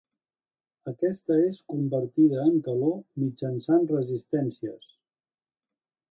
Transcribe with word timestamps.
Aquesta 0.91 1.35
és 1.49 1.59
convertida 1.73 2.39
en 2.43 2.57
calor 2.69 2.95
mitjançant 3.25 3.85
resistències. 3.91 4.89